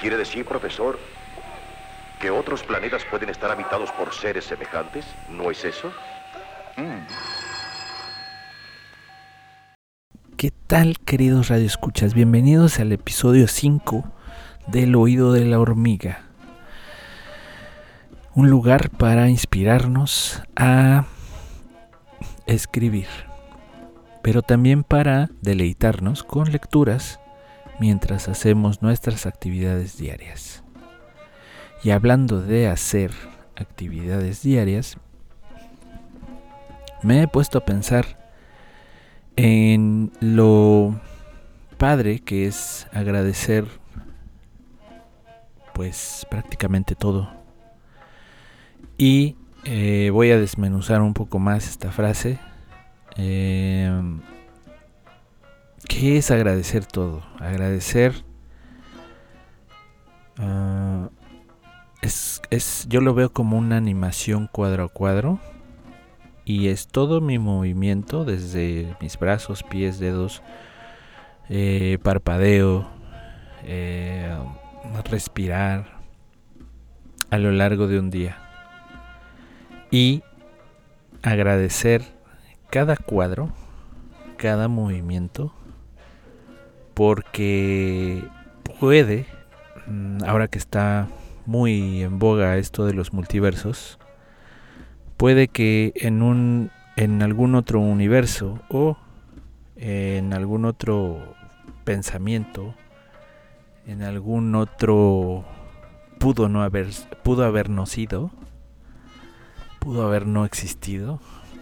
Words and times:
¿Quiere 0.00 0.16
decir, 0.16 0.44
profesor, 0.44 0.96
que 2.20 2.30
otros 2.30 2.62
planetas 2.62 3.04
pueden 3.04 3.30
estar 3.30 3.50
habitados 3.50 3.90
por 3.90 4.14
seres 4.14 4.44
semejantes? 4.44 5.04
¿No 5.28 5.50
es 5.50 5.64
eso? 5.64 5.88
Mm. 6.76 7.04
¿Qué 10.36 10.52
tal, 10.68 10.98
queridos 11.00 11.48
radioescuchas? 11.48 12.14
Bienvenidos 12.14 12.78
al 12.78 12.92
episodio 12.92 13.48
5 13.48 14.04
del 14.68 14.94
oído 14.94 15.32
de 15.32 15.44
la 15.44 15.58
hormiga. 15.58 16.20
Un 18.36 18.50
lugar 18.50 18.90
para 18.90 19.28
inspirarnos 19.28 20.44
a 20.54 21.06
escribir, 22.46 23.08
pero 24.22 24.42
también 24.42 24.84
para 24.84 25.28
deleitarnos 25.42 26.22
con 26.22 26.52
lecturas 26.52 27.18
mientras 27.78 28.28
hacemos 28.28 28.82
nuestras 28.82 29.26
actividades 29.26 29.96
diarias. 29.96 30.62
Y 31.82 31.90
hablando 31.90 32.40
de 32.40 32.68
hacer 32.68 33.12
actividades 33.56 34.42
diarias, 34.42 34.96
me 37.02 37.22
he 37.22 37.28
puesto 37.28 37.58
a 37.58 37.64
pensar 37.64 38.18
en 39.36 40.10
lo 40.20 41.00
padre 41.76 42.18
que 42.18 42.46
es 42.46 42.88
agradecer 42.92 43.66
pues 45.72 46.26
prácticamente 46.28 46.96
todo. 46.96 47.30
Y 48.96 49.36
eh, 49.64 50.10
voy 50.12 50.32
a 50.32 50.40
desmenuzar 50.40 51.02
un 51.02 51.14
poco 51.14 51.38
más 51.38 51.68
esta 51.68 51.92
frase. 51.92 52.40
Eh, 53.16 53.88
¿Qué 55.86 56.18
es 56.18 56.30
agradecer 56.30 56.86
todo? 56.86 57.22
Agradecer 57.38 58.24
ah, 60.38 61.10
es, 62.02 62.40
es, 62.50 62.86
yo 62.88 63.00
lo 63.00 63.14
veo 63.14 63.32
como 63.32 63.58
una 63.58 63.76
animación 63.76 64.48
cuadro 64.50 64.84
a 64.84 64.88
cuadro 64.88 65.38
y 66.44 66.68
es 66.68 66.86
todo 66.86 67.20
mi 67.20 67.38
movimiento 67.38 68.24
desde 68.24 68.96
mis 69.02 69.18
brazos, 69.18 69.62
pies, 69.62 69.98
dedos, 69.98 70.42
eh, 71.50 71.98
parpadeo, 72.02 72.88
eh, 73.64 74.34
respirar 75.10 75.98
a 77.30 77.36
lo 77.36 77.52
largo 77.52 77.86
de 77.86 77.98
un 77.98 78.10
día 78.10 78.38
y 79.90 80.22
agradecer 81.22 82.02
cada 82.70 82.96
cuadro, 82.96 83.50
cada 84.38 84.68
movimiento, 84.68 85.52
porque 86.98 88.24
puede, 88.80 89.24
mm, 89.86 90.24
ahora 90.26 90.48
que 90.48 90.58
está 90.58 91.06
muy 91.46 92.02
en 92.02 92.18
boga 92.18 92.56
esto 92.56 92.86
de 92.86 92.92
los 92.92 93.12
multiversos, 93.12 94.00
puede 95.16 95.46
que 95.46 95.92
en 95.94 96.22
un 96.22 96.72
en 96.96 97.22
algún 97.22 97.54
otro 97.54 97.78
universo 97.78 98.58
o 98.68 98.96
en 99.76 100.32
algún 100.32 100.64
otro 100.64 101.36
pensamiento, 101.84 102.74
en 103.86 104.02
algún 104.02 104.56
otro 104.56 105.44
pudo 106.18 106.48
no 106.48 106.64
haber 106.64 106.88
pudo 107.22 107.44
habernos 107.44 107.96
ido, 107.96 108.32
pudo 109.78 110.04
haber 110.04 110.26
no 110.26 110.44
existido. 110.44 111.20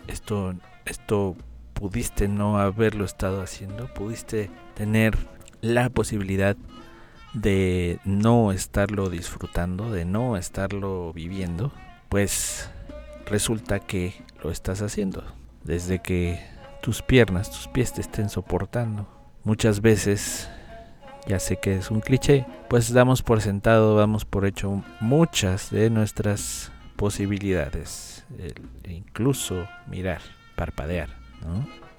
Esto 0.09 0.55
esto 0.87 1.37
pudiste 1.77 2.27
no 2.27 2.58
haberlo 2.58 3.05
estado 3.05 3.42
haciendo, 3.42 3.92
pudiste 3.92 4.50
tener 4.74 5.16
la 5.60 5.91
posibilidad 5.91 6.56
de 7.34 8.00
no 8.05 8.50
estarlo 8.50 9.10
disfrutando, 9.10 9.92
de 9.92 10.06
no 10.06 10.38
estarlo 10.38 11.12
viviendo, 11.12 11.70
pues 12.08 12.70
resulta 13.27 13.78
que 13.78 14.14
lo 14.42 14.51
estás 14.51 14.80
haciendo. 14.80 15.23
Desde 15.64 16.01
que 16.01 16.40
tus 16.80 17.02
piernas, 17.02 17.51
tus 17.51 17.68
pies 17.68 17.92
te 17.92 18.01
estén 18.01 18.30
soportando. 18.30 19.06
Muchas 19.45 19.83
veces, 19.83 20.48
ya 21.27 21.39
sé 21.39 21.58
que 21.58 21.77
es 21.77 21.90
un 21.90 22.01
cliché, 22.01 22.46
pues 22.70 22.90
damos 22.92 23.22
por 23.22 23.42
sentado, 23.42 23.96
damos 23.98 24.24
por 24.24 24.46
hecho 24.46 24.83
muchas 25.01 25.70
de 25.70 25.90
nuestras 25.90 26.72
posibilidades. 26.96 28.24
Incluso 28.89 29.68
mirar, 29.86 30.22
parpadear, 30.55 31.11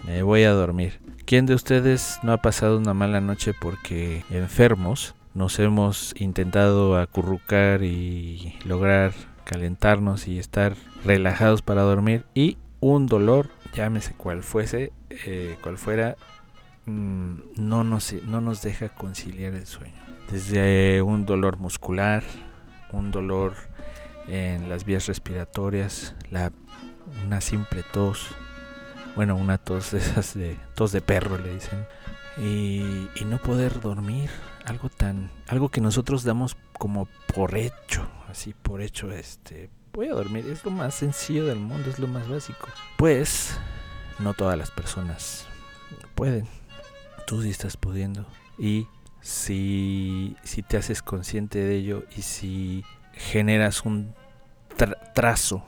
Me 0.06 0.24
voy 0.24 0.44
a 0.44 0.52
dormir. 0.52 1.00
¿Quién 1.26 1.46
de 1.46 1.56
ustedes 1.56 2.20
no 2.24 2.32
ha 2.32 2.38
pasado 2.38 2.78
una 2.78 2.94
mala 2.94 3.20
noche 3.20 3.54
porque 3.54 4.24
enfermos 4.30 5.16
nos 5.34 5.60
hemos 5.60 6.16
intentado 6.18 6.98
acurrucar 6.98 7.84
y 7.84 8.58
lograr 8.66 9.14
calentarnos 9.44 10.28
y 10.28 10.40
estar 10.40 10.76
relajados 11.06 11.62
para 11.62 11.84
dormir 11.84 12.26
y 12.34 12.58
un 12.80 13.06
dolor, 13.08 13.50
llámese 13.74 14.14
cual 14.14 14.44
fuese, 14.44 14.92
eh, 15.10 15.58
cual 15.62 15.78
fuera, 15.78 16.16
mm, 16.86 17.36
no, 17.56 17.84
nos, 17.84 18.14
no 18.24 18.42
nos 18.42 18.62
deja 18.62 18.90
conciliar 18.90 19.54
el 19.54 19.66
sueño. 19.66 19.94
Desde 20.32 21.02
un 21.02 21.26
dolor 21.26 21.58
muscular, 21.58 22.24
un 22.92 23.12
dolor 23.12 23.54
en 24.28 24.70
las 24.70 24.86
vías 24.86 25.08
respiratorias, 25.08 26.16
la, 26.32 26.52
una 27.26 27.42
simple 27.42 27.84
tos, 27.94 28.36
bueno, 29.18 29.36
una 29.36 29.58
tos 29.58 29.92
de 29.92 31.02
perro 31.06 31.38
le 31.38 31.56
dicen, 31.56 31.86
y, 32.38 33.10
y 33.20 33.26
no 33.26 33.40
poder 33.40 33.82
dormir, 33.82 34.30
algo 34.64 34.88
tan, 34.88 35.30
algo 35.48 35.70
que 35.70 35.82
nosotros 35.82 36.24
damos 36.24 36.56
como 36.74 37.10
por 37.34 37.58
hecho, 37.58 38.08
así 38.30 38.54
por 38.54 38.82
hecho, 38.82 39.12
este, 39.12 39.70
voy 39.92 40.08
a 40.08 40.14
dormir, 40.14 40.46
es 40.48 40.64
lo 40.64 40.72
más 40.72 40.94
sencillo 40.94 41.46
del 41.46 41.58
mundo, 41.58 41.90
es 41.90 41.98
lo 41.98 42.08
más 42.08 42.30
básico. 42.30 42.68
Pues, 42.96 43.58
no 44.20 44.34
todas 44.34 44.58
las 44.58 44.72
personas 44.72 45.48
pueden, 46.14 46.48
tú 47.26 47.42
sí 47.42 47.50
estás 47.50 47.76
pudiendo. 47.76 48.26
Y 48.60 48.88
si, 49.22 50.36
si 50.44 50.62
te 50.62 50.78
haces 50.78 51.02
consciente 51.02 51.60
de 51.60 51.76
ello 51.76 52.04
y 52.16 52.22
si 52.22 52.84
generas 53.14 53.84
un 53.84 54.14
trazo 55.14 55.64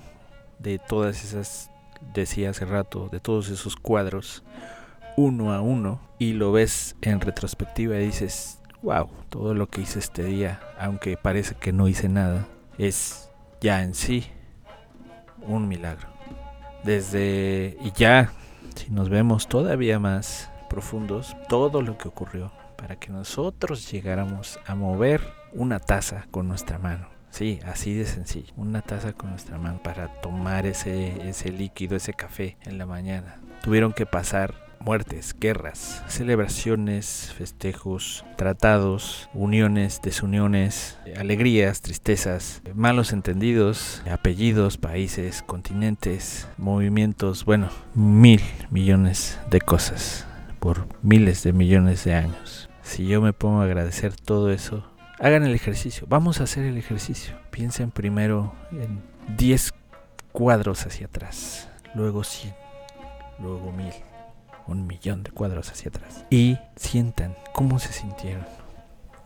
de 0.59 0.77
todas 0.77 1.23
esas, 1.23 1.71
decía 2.13 2.51
hace 2.51 2.65
rato, 2.65 3.09
de 3.11 3.19
todos 3.19 3.49
esos 3.49 3.75
cuadros, 3.75 4.43
uno 5.17 5.53
a 5.53 5.61
uno, 5.61 6.01
y 6.17 6.33
lo 6.33 6.51
ves 6.51 6.95
en 7.01 7.21
retrospectiva 7.21 7.97
y 7.97 8.05
dices, 8.05 8.59
wow, 8.81 9.09
todo 9.29 9.53
lo 9.53 9.67
que 9.67 9.81
hice 9.81 9.99
este 9.99 10.23
día, 10.23 10.59
aunque 10.79 11.17
parece 11.17 11.55
que 11.55 11.73
no 11.73 11.87
hice 11.87 12.09
nada, 12.09 12.47
es 12.77 13.29
ya 13.61 13.83
en 13.83 13.93
sí 13.93 14.27
un 15.41 15.67
milagro. 15.67 16.07
Desde, 16.83 17.77
y 17.81 17.91
ya, 17.91 18.31
si 18.75 18.89
nos 18.91 19.09
vemos 19.09 19.47
todavía 19.47 19.99
más 19.99 20.49
profundos, 20.69 21.35
todo 21.49 21.81
lo 21.81 21.97
que 21.97 22.07
ocurrió 22.07 22.51
para 22.77 22.95
que 22.95 23.11
nosotros 23.11 23.91
llegáramos 23.91 24.59
a 24.65 24.75
mover 24.75 25.21
una 25.53 25.79
taza 25.79 26.27
con 26.31 26.47
nuestra 26.47 26.79
mano. 26.79 27.18
Sí, 27.29 27.59
así 27.65 27.93
de 27.93 28.05
sencillo. 28.05 28.53
Una 28.57 28.81
taza 28.81 29.13
con 29.13 29.29
nuestra 29.29 29.57
mano 29.57 29.81
para 29.83 30.07
tomar 30.21 30.65
ese, 30.65 31.29
ese 31.29 31.51
líquido, 31.51 31.95
ese 31.95 32.13
café 32.13 32.57
en 32.63 32.77
la 32.77 32.85
mañana. 32.85 33.39
Tuvieron 33.61 33.93
que 33.93 34.05
pasar 34.05 34.69
muertes, 34.79 35.35
guerras, 35.39 36.03
celebraciones, 36.07 37.33
festejos, 37.37 38.25
tratados, 38.37 39.29
uniones, 39.33 40.01
desuniones, 40.01 40.97
alegrías, 41.17 41.81
tristezas, 41.81 42.61
malos 42.73 43.11
entendidos, 43.11 44.01
apellidos, 44.09 44.77
países, 44.77 45.43
continentes, 45.43 46.47
movimientos, 46.57 47.45
bueno, 47.45 47.69
mil 47.93 48.41
millones 48.69 49.39
de 49.49 49.61
cosas 49.61 50.25
por 50.59 50.87
miles 51.01 51.43
de 51.43 51.53
millones 51.53 52.03
de 52.03 52.15
años. 52.15 52.69
Si 52.81 53.05
yo 53.05 53.21
me 53.21 53.33
pongo 53.33 53.61
a 53.61 53.65
agradecer 53.65 54.15
todo 54.15 54.51
eso, 54.51 54.88
hagan 55.19 55.43
el 55.43 55.53
ejercicio, 55.53 56.05
vamos 56.09 56.39
a 56.39 56.43
hacer 56.43 56.65
el 56.65 56.77
ejercicio. 56.77 57.35
Piensen 57.51 57.91
primero 57.91 58.53
en 58.71 59.01
10 59.37 59.73
cuadros 60.31 60.85
hacia 60.85 61.07
atrás, 61.07 61.69
luego 61.93 62.23
100, 62.23 62.53
luego 63.39 63.71
1000 63.71 63.93
un 64.69 64.85
millón 64.87 65.23
de 65.23 65.31
cuadros 65.31 65.69
hacia 65.71 65.89
atrás. 65.89 66.25
Y 66.29 66.57
sientan 66.75 67.35
cómo 67.53 67.79
se 67.79 67.91
sintieron. 67.91 68.45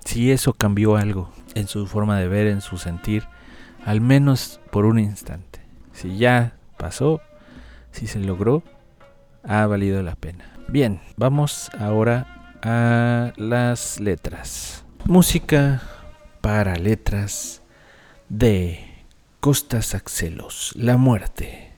Si 0.05 0.31
eso 0.31 0.53
cambió 0.53 0.95
algo 0.95 1.31
en 1.53 1.67
su 1.67 1.85
forma 1.85 2.19
de 2.19 2.27
ver, 2.27 2.47
en 2.47 2.61
su 2.61 2.77
sentir, 2.77 3.23
al 3.85 4.01
menos 4.01 4.59
por 4.71 4.85
un 4.85 4.99
instante. 4.99 5.59
Si 5.91 6.17
ya 6.17 6.53
pasó, 6.77 7.21
si 7.91 8.07
se 8.07 8.19
logró, 8.19 8.63
ha 9.43 9.65
valido 9.67 10.01
la 10.01 10.15
pena. 10.15 10.45
Bien, 10.67 11.01
vamos 11.17 11.69
ahora 11.77 12.55
a 12.61 13.33
las 13.37 13.99
letras. 13.99 14.82
Música 15.05 15.81
para 16.39 16.77
letras 16.77 17.61
de 18.29 18.79
Costas 19.41 19.95
Axelos, 19.95 20.71
la 20.77 20.95
muerte 20.95 21.73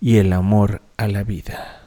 y 0.00 0.16
el 0.16 0.32
amor 0.32 0.82
a 0.96 1.06
la 1.06 1.22
vida. 1.22 1.80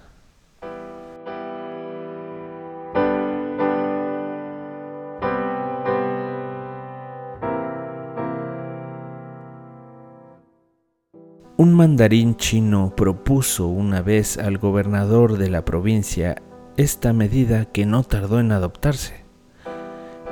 Un 11.58 11.74
mandarín 11.74 12.38
chino 12.38 12.94
propuso 12.96 13.68
una 13.68 14.02
vez 14.02 14.38
al 14.38 14.58
gobernador 14.58 15.38
de 15.38 15.50
la 15.50 15.66
provincia 15.66 16.42
esta 16.78 17.12
medida 17.12 17.66
que 17.66 17.86
no 17.86 18.04
tardó 18.04 18.40
en 18.40 18.54
adoptarse. 18.54 19.25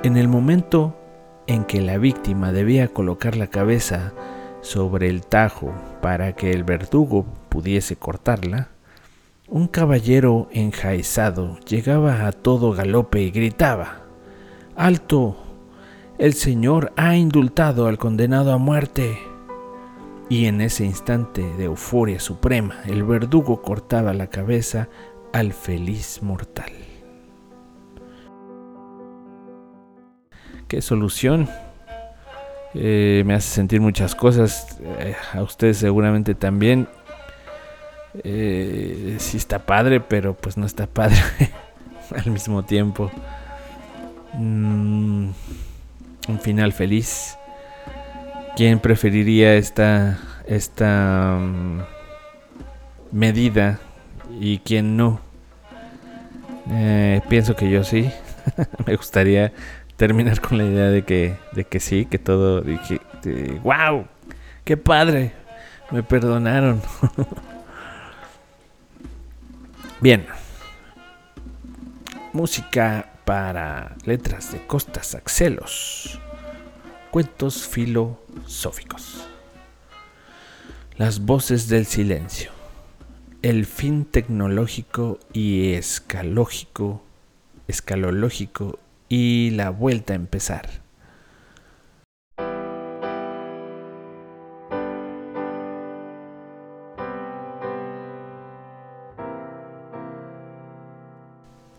En 0.03 0.17
el 0.17 0.27
momento 0.27 0.97
en 1.47 1.63
que 1.63 1.79
la 1.79 1.97
víctima 1.97 2.51
debía 2.51 2.89
colocar 2.89 3.37
la 3.37 3.47
cabeza 3.47 4.11
sobre 4.59 5.07
el 5.07 5.25
tajo 5.25 5.73
para 6.01 6.33
que 6.33 6.51
el 6.51 6.65
verdugo 6.65 7.25
pudiese 7.47 7.95
cortarla, 7.95 8.67
un 9.47 9.69
caballero 9.69 10.49
enjaezado 10.51 11.57
llegaba 11.61 12.27
a 12.27 12.33
todo 12.33 12.73
galope 12.73 13.21
y 13.21 13.31
gritaba, 13.31 14.01
¡Alto! 14.75 15.37
El 16.17 16.33
Señor 16.33 16.91
ha 16.97 17.15
indultado 17.15 17.87
al 17.87 17.97
condenado 17.97 18.51
a 18.51 18.57
muerte. 18.57 19.17
Y 20.27 20.47
en 20.47 20.59
ese 20.59 20.83
instante 20.83 21.43
de 21.57 21.63
euforia 21.63 22.19
suprema, 22.19 22.81
el 22.87 23.03
verdugo 23.03 23.61
cortaba 23.61 24.13
la 24.13 24.27
cabeza 24.27 24.89
al 25.31 25.53
feliz 25.53 26.21
mortal. 26.21 26.92
¿Qué 30.73 30.81
solución? 30.81 31.47
Eh, 32.73 33.21
me 33.27 33.35
hace 33.35 33.47
sentir 33.47 33.79
muchas 33.79 34.15
cosas, 34.15 34.79
eh, 34.97 35.15
a 35.31 35.43
ustedes 35.43 35.77
seguramente 35.77 36.33
también. 36.33 36.87
Eh, 38.23 39.17
sí 39.19 39.37
está 39.37 39.67
padre, 39.67 39.99
pero 39.99 40.33
pues 40.33 40.57
no 40.57 40.65
está 40.65 40.87
padre 40.87 41.17
al 42.17 42.31
mismo 42.31 42.65
tiempo. 42.65 43.11
Mm, 44.33 45.29
un 46.27 46.39
final 46.41 46.73
feliz. 46.73 47.37
¿Quién 48.55 48.79
preferiría 48.79 49.53
esta, 49.53 50.17
esta 50.47 51.37
mm, 51.39 51.81
medida 53.11 53.79
y 54.41 54.57
quién 54.57 54.97
no? 54.97 55.19
Eh, 56.71 57.21
pienso 57.29 57.55
que 57.55 57.69
yo 57.69 57.83
sí. 57.83 58.09
Me 58.87 58.95
gustaría 58.95 59.53
terminar 60.07 60.41
con 60.41 60.57
la 60.57 60.65
idea 60.65 60.89
de 60.89 61.05
que, 61.05 61.37
de 61.53 61.63
que 61.63 61.79
sí, 61.79 62.05
que 62.05 62.19
todo. 62.19 62.59
Dije, 62.59 62.99
¡Wow! 63.63 64.05
¡Qué 64.65 64.75
padre! 64.75 65.31
Me 65.91 66.03
perdonaron. 66.03 66.81
Bien. 70.01 70.25
Música 72.33 73.13
para 73.23 73.95
letras 74.03 74.51
de 74.51 74.67
Costas 74.67 75.15
Axelos. 75.15 76.19
Cuentos 77.09 77.65
filosóficos. 77.65 79.25
Las 80.97 81.21
voces 81.21 81.69
del 81.69 81.85
silencio. 81.85 82.51
El 83.41 83.65
fin 83.65 84.03
tecnológico 84.03 85.17
y 85.31 85.75
escalógico, 85.75 87.01
escalológico 87.69 88.79
y 89.09 89.51
la 89.51 89.69
vuelta 89.69 90.13
a 90.13 90.15
empezar. 90.15 90.83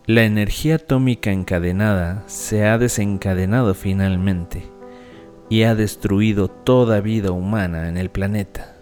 La 0.06 0.24
energía 0.24 0.74
atómica 0.74 1.32
encadenada 1.32 2.24
se 2.26 2.66
ha 2.66 2.76
desencadenado 2.76 3.74
finalmente 3.74 4.70
y 5.48 5.62
ha 5.62 5.74
destruido 5.74 6.48
toda 6.48 7.00
vida 7.00 7.30
humana 7.30 7.88
en 7.88 7.96
el 7.96 8.10
planeta. 8.10 8.76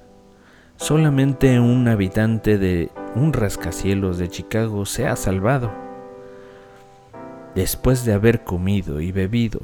Solamente 0.76 1.60
un 1.60 1.86
habitante 1.86 2.58
de 2.58 2.90
un 3.14 3.32
rascacielos 3.32 4.18
de 4.18 4.30
Chicago 4.30 4.84
se 4.84 5.06
ha 5.06 5.14
salvado. 5.14 5.81
Después 7.54 8.06
de 8.06 8.14
haber 8.14 8.44
comido 8.44 9.02
y 9.02 9.12
bebido 9.12 9.60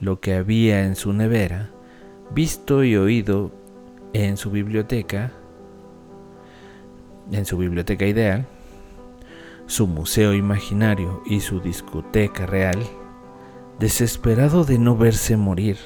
lo 0.00 0.20
que 0.20 0.34
había 0.34 0.84
en 0.84 0.96
su 0.96 1.12
nevera, 1.12 1.70
visto 2.34 2.82
y 2.82 2.96
oído 2.96 3.52
en 4.12 4.36
su 4.36 4.50
biblioteca, 4.50 5.32
en 7.30 7.44
su 7.44 7.58
biblioteca 7.58 8.06
ideal, 8.06 8.46
su 9.66 9.86
museo 9.86 10.34
imaginario 10.34 11.22
y 11.26 11.40
su 11.40 11.60
discoteca 11.60 12.46
real, 12.46 12.78
desesperado 13.78 14.64
de 14.64 14.78
no 14.78 14.96
verse 14.96 15.36
morir, 15.36 15.76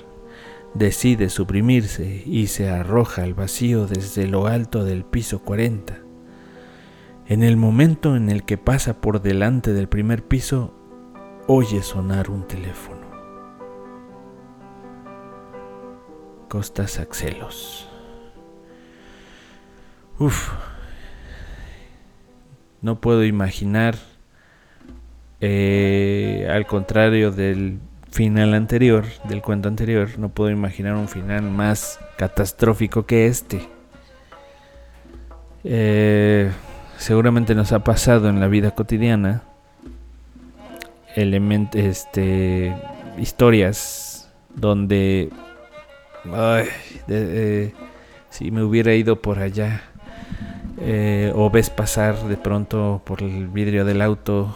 decide 0.72 1.28
suprimirse 1.28 2.22
y 2.24 2.46
se 2.46 2.70
arroja 2.70 3.24
al 3.24 3.34
vacío 3.34 3.86
desde 3.86 4.26
lo 4.26 4.46
alto 4.46 4.84
del 4.84 5.04
piso 5.04 5.40
40. 5.42 5.98
En 7.26 7.42
el 7.42 7.58
momento 7.58 8.16
en 8.16 8.30
el 8.30 8.44
que 8.44 8.56
pasa 8.56 9.02
por 9.02 9.20
delante 9.20 9.74
del 9.74 9.88
primer 9.88 10.24
piso, 10.24 10.81
oye 11.54 11.82
sonar 11.82 12.30
un 12.30 12.46
teléfono. 12.48 13.02
Costas 16.48 16.98
Axelos. 16.98 17.86
Uf, 20.18 20.50
no 22.80 23.00
puedo 23.00 23.24
imaginar, 23.24 23.96
eh, 25.40 26.48
al 26.50 26.66
contrario 26.66 27.30
del 27.32 27.80
final 28.10 28.54
anterior, 28.54 29.04
del 29.24 29.42
cuento 29.42 29.68
anterior, 29.68 30.18
no 30.18 30.30
puedo 30.30 30.50
imaginar 30.50 30.94
un 30.94 31.08
final 31.08 31.42
más 31.42 32.00
catastrófico 32.16 33.04
que 33.04 33.26
este. 33.26 33.68
Eh, 35.64 36.50
seguramente 36.96 37.54
nos 37.54 37.72
ha 37.72 37.84
pasado 37.84 38.30
en 38.30 38.40
la 38.40 38.48
vida 38.48 38.70
cotidiana 38.70 39.51
este, 41.16 42.74
historias 43.18 44.30
donde 44.54 45.30
eh, 47.08 47.72
si 48.30 48.50
me 48.50 48.62
hubiera 48.62 48.94
ido 48.94 49.20
por 49.20 49.38
allá 49.38 49.82
eh, 50.80 51.32
o 51.34 51.50
ves 51.50 51.70
pasar 51.70 52.16
de 52.28 52.36
pronto 52.36 53.02
por 53.04 53.22
el 53.22 53.48
vidrio 53.48 53.84
del 53.84 54.02
auto 54.02 54.54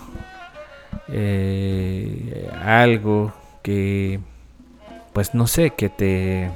eh, 1.08 2.50
algo 2.62 3.32
que 3.62 4.20
pues 5.13 5.34
no 5.34 5.46
sé 5.46 5.70
que 5.70 5.89
te 5.89 6.51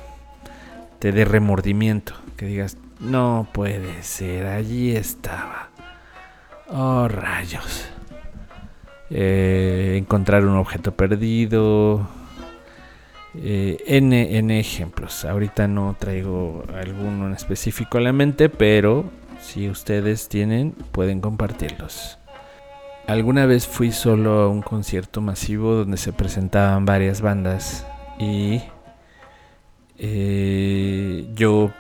te 0.99 1.13
dé 1.13 1.25
remordimiento 1.25 2.15
que 2.37 2.47
digas 2.47 2.77
no 3.01 3.49
puede 3.53 4.03
ser 4.03 4.47
allí 4.47 4.95
estaba 4.97 5.71
oh 6.69 7.09
rayos 7.09 7.91
eh, 9.11 9.97
encontrar 9.99 10.45
un 10.45 10.57
objeto 10.57 10.93
perdido 10.93 12.09
N, 13.35 14.39
N 14.39 14.59
ejemplos 14.59 15.25
ahorita 15.25 15.69
no 15.69 15.95
traigo 15.99 16.65
alguno 16.75 17.27
en 17.29 17.35
específico 17.35 17.99
a 17.99 18.01
la 18.01 18.13
mente 18.13 18.49
pero 18.49 19.05
si 19.41 19.69
ustedes 19.69 20.29
tienen, 20.29 20.73
pueden 20.93 21.21
compartirlos. 21.21 22.19
Alguna 23.07 23.47
vez 23.47 23.67
fui 23.67 23.91
solo 23.91 24.41
a 24.41 24.49
un 24.49 24.63
concierto 24.63 25.21
masivo 25.21 25.75
donde 25.75 25.97
se 25.97 26.13
presentaban 26.13 26.85
varias 26.85 27.21
bandas 27.21 27.87
y 28.19 28.63
eh, 29.99 31.29
yo 31.35 31.73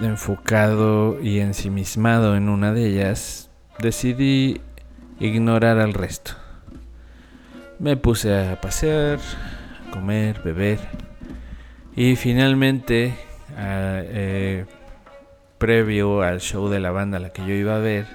enfocado 0.00 1.20
y 1.20 1.40
ensimismado 1.40 2.36
en 2.36 2.48
una 2.48 2.72
de 2.72 2.86
ellas, 2.86 3.50
decidí 3.78 4.60
ignorar 5.20 5.78
al 5.78 5.92
resto. 5.92 6.41
Me 7.82 7.96
puse 7.96 8.32
a 8.32 8.60
pasear, 8.60 9.18
comer, 9.92 10.40
beber 10.44 10.78
y 11.96 12.14
finalmente 12.14 13.12
eh, 13.58 14.66
previo 15.58 16.22
al 16.22 16.40
show 16.40 16.68
de 16.68 16.78
la 16.78 16.92
banda 16.92 17.16
a 17.16 17.20
la 17.20 17.30
que 17.30 17.42
yo 17.42 17.54
iba 17.54 17.74
a 17.74 17.80
ver, 17.80 18.06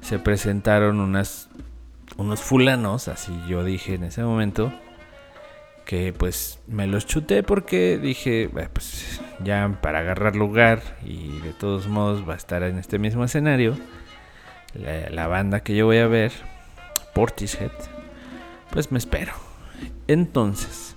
se 0.00 0.18
presentaron 0.18 0.98
unas, 0.98 1.48
unos 2.16 2.40
fulanos, 2.40 3.06
así 3.06 3.32
yo 3.46 3.62
dije 3.62 3.94
en 3.94 4.02
ese 4.02 4.24
momento, 4.24 4.72
que 5.84 6.12
pues 6.12 6.58
me 6.66 6.88
los 6.88 7.06
chuté 7.06 7.44
porque 7.44 7.98
dije, 7.98 8.50
pues 8.72 9.20
ya 9.44 9.78
para 9.80 10.00
agarrar 10.00 10.34
lugar 10.34 10.82
y 11.04 11.38
de 11.38 11.52
todos 11.52 11.86
modos 11.86 12.28
va 12.28 12.34
a 12.34 12.36
estar 12.36 12.64
en 12.64 12.78
este 12.78 12.98
mismo 12.98 13.22
escenario, 13.22 13.78
la 14.74 15.28
banda 15.28 15.60
que 15.60 15.76
yo 15.76 15.86
voy 15.86 15.98
a 15.98 16.08
ver, 16.08 16.32
Portishead, 17.14 17.70
pues 18.70 18.90
me 18.92 18.98
espero. 18.98 19.32
Entonces, 20.06 20.96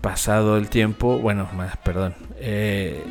pasado 0.00 0.56
el 0.56 0.68
tiempo, 0.68 1.18
bueno, 1.18 1.48
más, 1.54 1.76
perdón, 1.78 2.14
eh, 2.36 3.02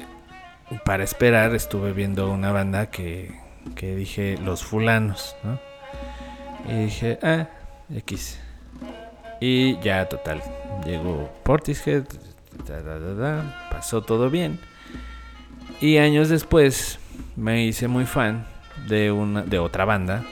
para 0.85 1.03
esperar 1.03 1.55
estuve 1.55 1.93
viendo 1.93 2.31
una 2.31 2.51
banda 2.51 2.89
que, 2.89 3.39
que 3.75 3.95
dije 3.95 4.37
Los 4.43 4.63
Fulanos, 4.63 5.35
¿no? 5.43 5.59
Y 6.69 6.85
dije, 6.85 7.19
ah, 7.23 7.47
X. 7.93 8.39
Y 9.41 9.79
ya, 9.79 10.07
total, 10.09 10.41
llegó 10.85 11.31
Portishead, 11.43 12.03
pasó 13.71 14.01
todo 14.01 14.29
bien. 14.29 14.59
Y 15.79 15.97
años 15.97 16.29
después 16.29 16.99
me 17.35 17.63
hice 17.63 17.87
muy 17.87 18.05
fan 18.05 18.45
de, 18.87 19.11
una, 19.11 19.43
de 19.43 19.59
otra 19.59 19.85
banda, 19.85 20.25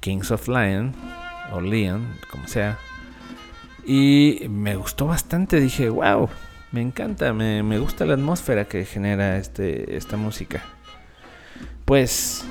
Kings 0.00 0.30
of 0.30 0.48
Lion, 0.48 0.94
o 1.52 1.60
Leon, 1.60 2.06
como 2.30 2.46
sea. 2.48 2.78
Y 3.84 4.46
me 4.48 4.76
gustó 4.76 5.06
bastante, 5.06 5.60
dije, 5.60 5.88
wow, 5.88 6.28
me 6.72 6.82
encanta, 6.82 7.32
me, 7.32 7.62
me 7.62 7.78
gusta 7.78 8.04
la 8.04 8.14
atmósfera 8.14 8.66
que 8.66 8.84
genera 8.84 9.36
este, 9.36 9.96
esta 9.96 10.16
música. 10.16 10.62
Pues, 11.84 12.44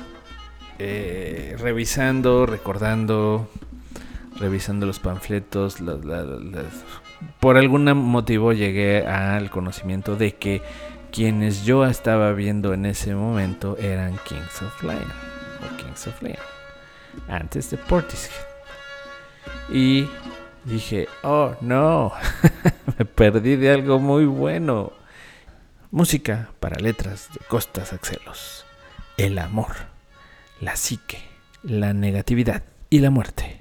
eh, 0.78 1.56
revisando, 1.58 2.46
recordando, 2.46 3.50
revisando 4.38 4.86
los 4.86 4.98
panfletos, 4.98 5.76
por 7.38 7.56
algún 7.56 7.84
motivo 7.84 8.52
llegué 8.52 9.06
al 9.06 9.50
conocimiento 9.50 10.16
de 10.16 10.36
que 10.36 10.62
quienes 11.12 11.64
yo 11.64 11.84
estaba 11.84 12.32
viendo 12.32 12.72
en 12.72 12.86
ese 12.86 13.14
momento 13.14 13.76
eran 13.78 14.18
Kings 14.24 14.62
of 14.62 14.82
Lion 14.82 15.12
o 15.60 15.76
Kings 15.76 16.06
of 16.06 16.22
Leon 16.22 16.38
antes 17.28 17.70
de 17.70 17.76
Portishead 17.76 18.49
y 19.70 20.08
dije 20.64 21.08
oh 21.22 21.54
no 21.60 22.12
me 22.98 23.04
perdí 23.04 23.56
de 23.56 23.72
algo 23.72 23.98
muy 23.98 24.26
bueno 24.26 24.92
música 25.90 26.50
para 26.60 26.78
letras 26.78 27.28
de 27.32 27.40
Costas 27.46 27.92
Axelos 27.92 28.64
el 29.16 29.38
amor 29.38 29.72
la 30.60 30.76
psique 30.76 31.30
la 31.62 31.92
negatividad 31.92 32.62
y 32.88 33.00
la 33.00 33.10
muerte. 33.10 33.60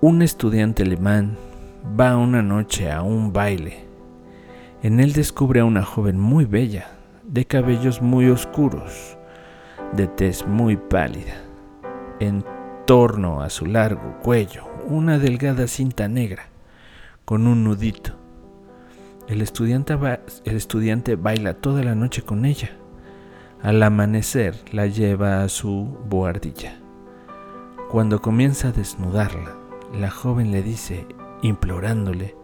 Un 0.00 0.22
estudiante 0.22 0.84
alemán 0.84 1.36
va 1.98 2.16
una 2.16 2.42
noche 2.42 2.90
a 2.90 3.02
un 3.02 3.32
baile. 3.32 3.87
En 4.80 5.00
él 5.00 5.12
descubre 5.12 5.58
a 5.58 5.64
una 5.64 5.84
joven 5.84 6.20
muy 6.20 6.44
bella, 6.44 6.92
de 7.24 7.44
cabellos 7.46 8.00
muy 8.00 8.28
oscuros, 8.28 9.18
de 9.92 10.06
tez 10.06 10.46
muy 10.46 10.76
pálida. 10.76 11.34
En 12.20 12.44
torno 12.86 13.42
a 13.42 13.50
su 13.50 13.66
largo 13.66 14.18
cuello, 14.22 14.68
una 14.86 15.18
delgada 15.18 15.66
cinta 15.66 16.06
negra, 16.06 16.44
con 17.24 17.48
un 17.48 17.64
nudito. 17.64 18.12
El 19.26 19.42
estudiante, 19.42 21.16
baila 21.16 21.54
toda 21.54 21.82
la 21.82 21.96
noche 21.96 22.22
con 22.22 22.44
ella. 22.44 22.70
Al 23.60 23.82
amanecer 23.82 24.54
la 24.70 24.86
lleva 24.86 25.42
a 25.42 25.48
su 25.48 25.98
boardilla. 26.08 26.78
Cuando 27.90 28.22
comienza 28.22 28.68
a 28.68 28.72
desnudarla, 28.72 29.56
la 29.92 30.10
joven 30.10 30.52
le 30.52 30.62
dice, 30.62 31.04
implorándole, 31.42 32.37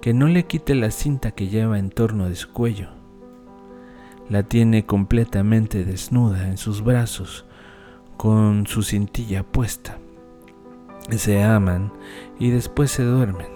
que 0.00 0.14
no 0.14 0.28
le 0.28 0.46
quite 0.46 0.74
la 0.74 0.90
cinta 0.90 1.32
que 1.32 1.48
lleva 1.48 1.78
en 1.78 1.90
torno 1.90 2.28
de 2.28 2.36
su 2.36 2.52
cuello. 2.52 2.88
La 4.28 4.42
tiene 4.44 4.86
completamente 4.86 5.84
desnuda 5.84 6.48
en 6.48 6.56
sus 6.56 6.82
brazos, 6.82 7.44
con 8.16 8.66
su 8.66 8.82
cintilla 8.82 9.42
puesta. 9.42 9.98
Se 11.10 11.42
aman 11.42 11.92
y 12.38 12.50
después 12.50 12.90
se 12.90 13.02
duermen. 13.02 13.48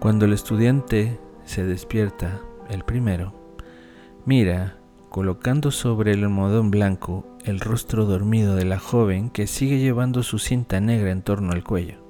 Cuando 0.00 0.24
el 0.24 0.32
estudiante 0.32 1.20
se 1.44 1.64
despierta, 1.64 2.40
el 2.68 2.84
primero, 2.84 3.34
mira, 4.24 4.78
colocando 5.10 5.70
sobre 5.70 6.12
el 6.12 6.24
almohadón 6.24 6.70
blanco, 6.70 7.26
el 7.44 7.60
rostro 7.60 8.06
dormido 8.06 8.56
de 8.56 8.64
la 8.64 8.78
joven 8.78 9.28
que 9.30 9.46
sigue 9.46 9.78
llevando 9.78 10.22
su 10.22 10.38
cinta 10.38 10.80
negra 10.80 11.10
en 11.10 11.22
torno 11.22 11.52
al 11.52 11.62
cuello. 11.62 12.01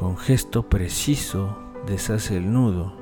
Con 0.00 0.16
gesto 0.16 0.62
preciso 0.62 1.58
deshace 1.86 2.38
el 2.38 2.50
nudo 2.50 2.96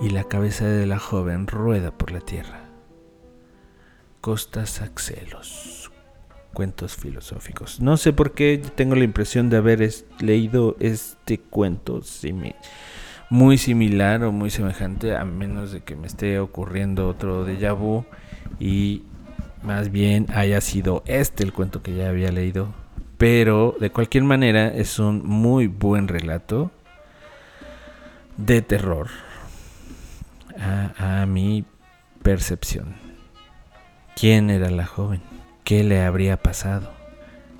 y 0.00 0.08
la 0.08 0.24
cabeza 0.24 0.64
de 0.64 0.86
la 0.86 0.98
joven 0.98 1.46
rueda 1.46 1.90
por 1.90 2.12
la 2.12 2.20
tierra. 2.20 2.70
Costas 4.22 4.80
Axelos. 4.80 5.92
Cuentos 6.54 6.96
filosóficos. 6.96 7.78
No 7.82 7.98
sé 7.98 8.14
por 8.14 8.32
qué 8.32 8.62
tengo 8.74 8.94
la 8.94 9.04
impresión 9.04 9.50
de 9.50 9.58
haber 9.58 9.86
leído 10.18 10.78
este 10.80 11.40
cuento 11.40 12.00
muy 13.28 13.58
similar 13.58 14.24
o 14.24 14.32
muy 14.32 14.48
semejante, 14.48 15.14
a 15.14 15.26
menos 15.26 15.72
de 15.72 15.82
que 15.82 15.94
me 15.94 16.06
esté 16.06 16.38
ocurriendo 16.38 17.06
otro 17.06 17.46
déjà 17.46 17.76
vu 17.76 18.06
y 18.58 19.02
más 19.62 19.92
bien 19.92 20.28
haya 20.32 20.62
sido 20.62 21.02
este 21.04 21.44
el 21.44 21.52
cuento 21.52 21.82
que 21.82 21.94
ya 21.94 22.08
había 22.08 22.32
leído. 22.32 22.82
Pero 23.18 23.76
de 23.78 23.90
cualquier 23.90 24.24
manera 24.24 24.68
es 24.68 24.98
un 24.98 25.26
muy 25.26 25.66
buen 25.66 26.08
relato 26.08 26.70
de 28.36 28.62
terror 28.62 29.08
a, 30.98 31.26
mi 31.26 31.64
percepción. 32.22 32.94
¿Quién 34.16 34.50
era 34.50 34.70
la 34.70 34.86
joven? 34.86 35.20
¿Qué 35.64 35.84
le 35.84 36.02
habría 36.02 36.36
pasado? 36.36 36.92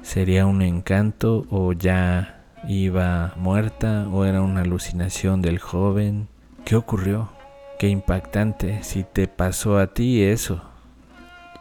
¿Sería 0.02 0.46
un 0.46 0.62
encanto 0.62 1.46
o 1.50 1.72
ya 1.72 2.44
iba 2.68 3.32
muerta 3.36 4.06
o 4.10 4.24
era 4.24 4.42
una 4.42 4.62
alucinación 4.62 5.42
del 5.42 5.58
joven? 5.58 6.28
¿Qué 6.64 6.76
ocurrió? 6.76 7.30
Qué 7.78 7.88
impactante 7.88 8.82
si 8.82 9.04
te 9.04 9.26
pasó 9.28 9.78
a 9.78 9.88
ti 9.88 10.22
eso. 10.22 10.62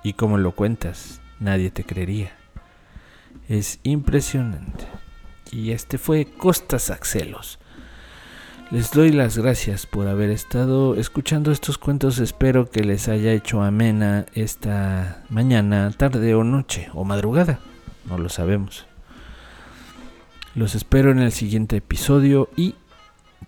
Y 0.03 0.13
como 0.13 0.37
lo 0.37 0.53
cuentas, 0.53 1.21
nadie 1.39 1.71
te 1.71 1.83
creería. 1.83 2.42
Es 3.49 3.79
impresionante. 3.83 4.85
Y 5.51 5.71
este 5.71 5.97
fue 5.97 6.25
Costas 6.25 6.89
Axelos. 6.89 7.59
Les 8.71 8.91
doy 8.91 9.11
las 9.11 9.37
gracias 9.37 9.85
por 9.85 10.07
haber 10.07 10.31
estado 10.31 10.95
escuchando 10.95 11.51
estos 11.51 11.77
cuentos. 11.77 12.17
Espero 12.19 12.69
que 12.71 12.83
les 12.83 13.07
haya 13.07 13.31
hecho 13.31 13.61
amena 13.61 14.25
esta 14.33 15.23
mañana, 15.29 15.91
tarde 15.91 16.33
o 16.33 16.43
noche 16.43 16.89
o 16.93 17.03
madrugada. 17.03 17.59
No 18.09 18.17
lo 18.17 18.29
sabemos. 18.29 18.87
Los 20.55 20.73
espero 20.75 21.11
en 21.11 21.19
el 21.19 21.31
siguiente 21.31 21.77
episodio 21.77 22.49
y 22.55 22.75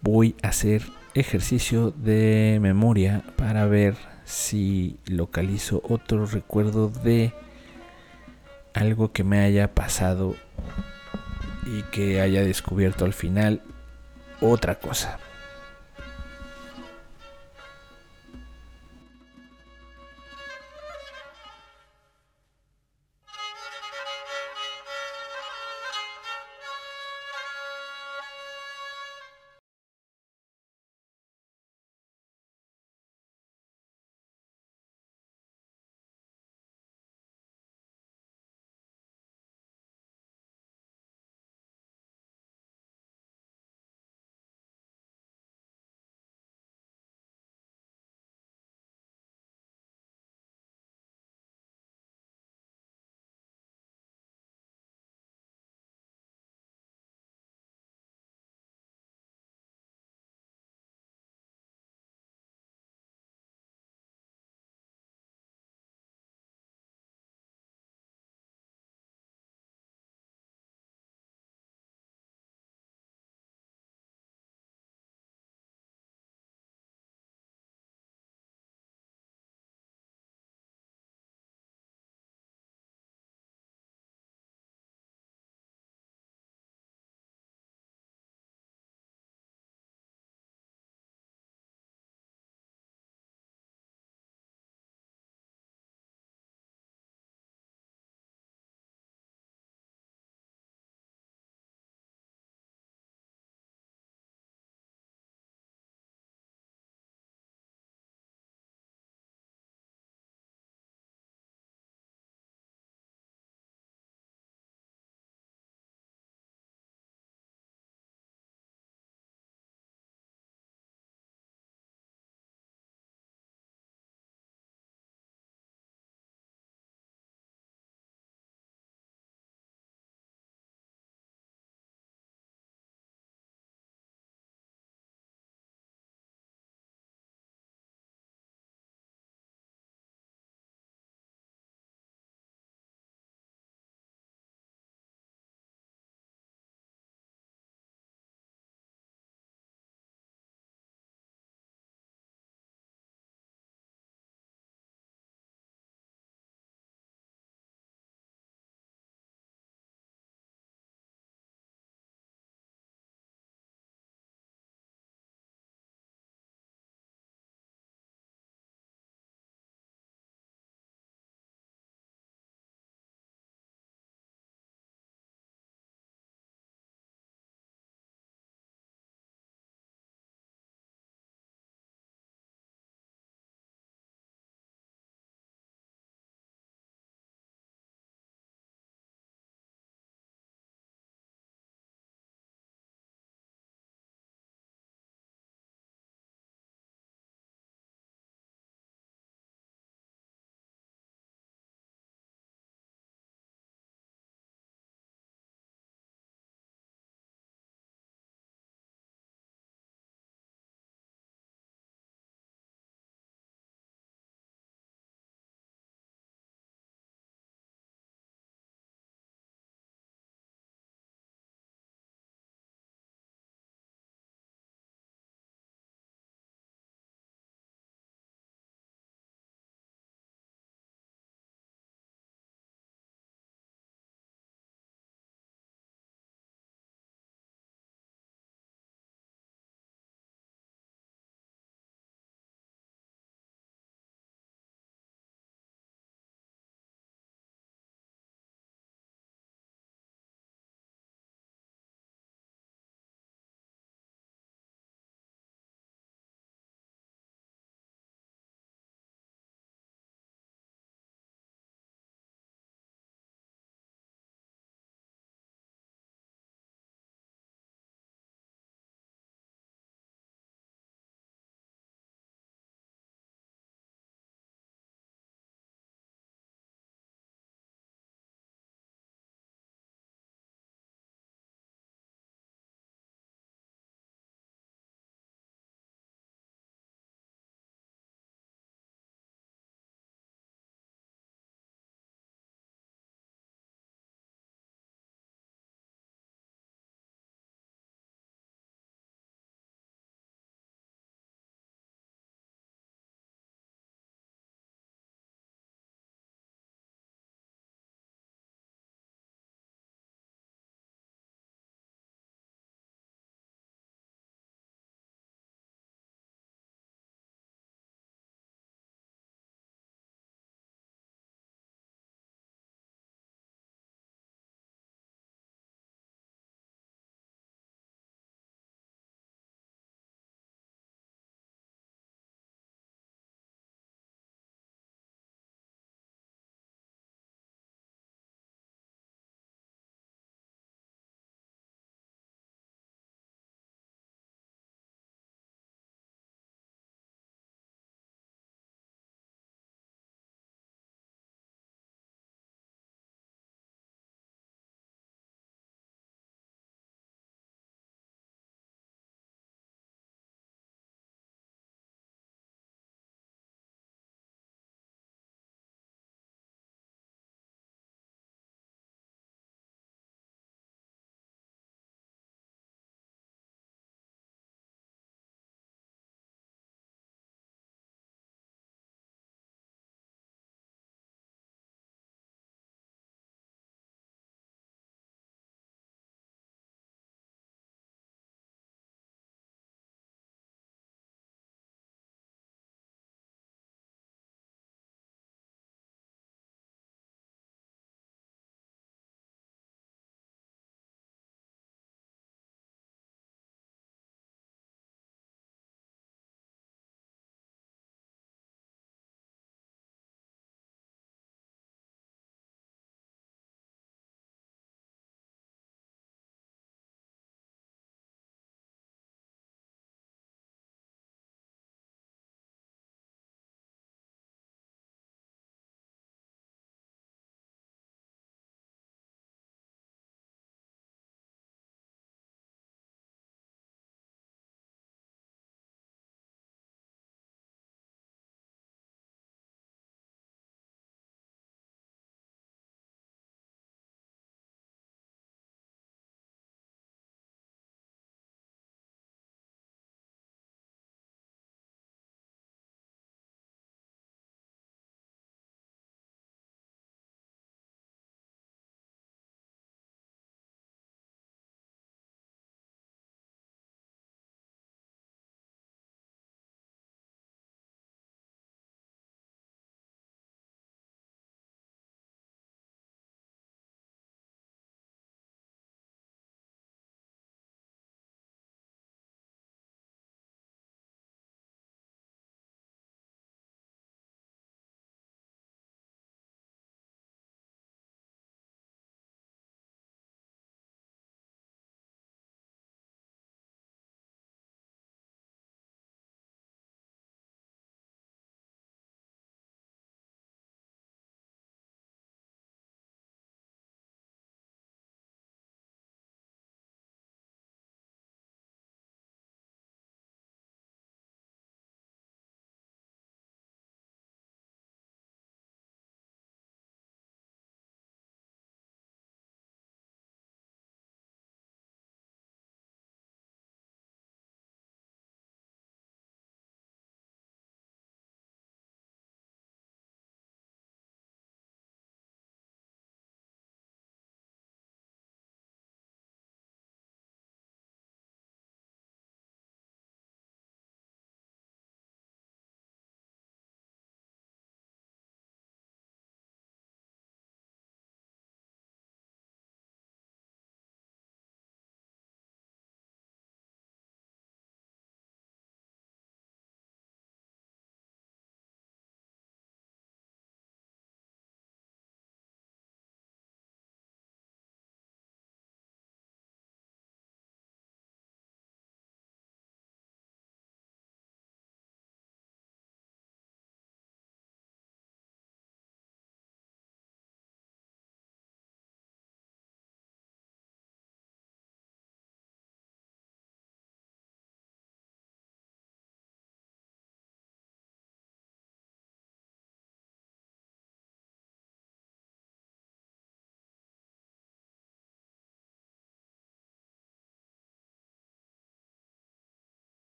voy 0.00 0.36
a 0.42 0.48
hacer 0.48 0.82
ejercicio 1.14 1.90
de 1.90 2.58
memoria 2.62 3.24
para 3.36 3.66
ver 3.66 3.96
si 4.24 4.96
localizo 5.06 5.82
otro 5.88 6.26
recuerdo 6.26 6.88
de 6.88 7.34
algo 8.74 9.12
que 9.12 9.24
me 9.24 9.40
haya 9.40 9.74
pasado 9.74 10.36
y 11.66 11.82
que 11.84 12.20
haya 12.20 12.42
descubierto 12.42 13.04
al 13.04 13.12
final 13.12 13.62
otra 14.40 14.78
cosa. 14.78 15.18